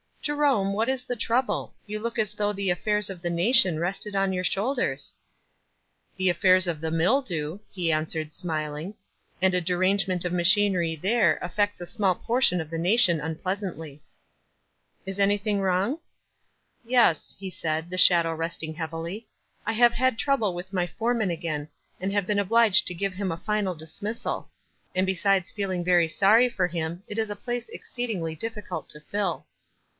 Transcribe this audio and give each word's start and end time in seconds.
"Jerome 0.19 0.73
what 0.73 0.89
is 0.89 1.05
the 1.05 1.15
trouble? 1.15 1.75
You 1.87 1.99
look 1.99 2.17
as 2.19 2.33
though 2.33 2.53
the 2.53 2.69
affairs 2.71 3.09
of 3.09 3.21
the 3.21 3.29
nation 3.29 3.79
rested 3.79 4.15
on 4.15 4.33
your 4.33 4.43
shoulders." 4.43 5.13
"The 6.15 6.29
affairs 6.29 6.67
of 6.67 6.79
the 6.81 6.89
mill 6.91 7.21
do," 7.23 7.59
he 7.71 7.91
answered, 7.91 8.31
smiling. 8.33 8.95
"And 9.41 9.53
a 9.53 9.61
derangement 9.61 10.23
of 10.25 10.33
machinery 10.33 10.95
there 10.95 11.37
affects 11.41 11.81
a 11.81 11.85
small 11.87 12.15
portion 12.15 12.61
of 12.61 12.69
the 12.69 12.77
nation 12.79 13.19
un 13.21 13.35
pleasantly." 13.35 14.01
79 15.05 15.07
WISE 15.07 15.07
AND 15.07 15.07
OTHERWISE. 15.07 15.07
7l 15.07 15.09
"Is 15.31 15.41
anything 15.41 15.61
wrong?" 15.61 15.99
"Yes," 16.83 17.35
ho 17.39 17.49
said, 17.49 17.89
the 17.89 17.97
shadow 17.97 18.33
resting 18.33 18.75
heavily; 18.75 19.27
•'I 19.67 19.73
have 19.73 19.93
had 19.93 20.17
trouble 20.17 20.55
with 20.55 20.73
my 20.73 20.85
foreman 20.87 21.29
again, 21.31 21.67
and 21.99 22.11
have 22.11 22.25
been 22.27 22.39
obliged 22.39 22.85
to 22.87 22.95
give 22.95 23.13
him 23.13 23.31
a 23.31 23.37
final 23.37 23.75
dismissal; 23.75 24.49
and 24.95 25.05
besides 25.05 25.51
feeling 25.51 25.83
very 25.83 26.07
sorry 26.07 26.49
for 26.49 26.67
him, 26.67 27.03
it 27.07 27.19
is 27.19 27.29
a 27.31 27.35
place 27.35 27.69
exceedingly 27.69 28.35
difficult 28.35 28.87
to 28.89 28.99
fill." 29.01 29.45